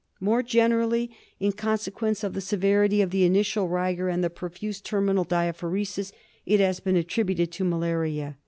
More 0.19 0.41
generally, 0.41 1.11
in 1.39 1.51
consequence 1.51 2.23
of 2.23 2.33
the 2.33 2.41
severity 2.41 3.03
of 3.03 3.11
the 3.11 3.23
initial 3.23 3.67
rigor 3.67 4.09
and 4.09 4.23
the 4.23 4.31
profuse 4.31 4.81
terminal 4.81 5.25
diaphoresis, 5.25 6.11
it 6.43 6.59
has 6.59 6.79
been 6.79 6.95
attributed 6.97 7.51
to 7.51 7.63
malaria. 7.63 8.35